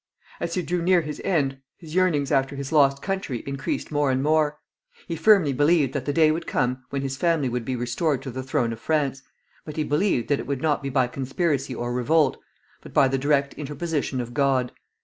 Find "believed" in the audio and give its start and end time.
5.53-5.93, 9.83-10.27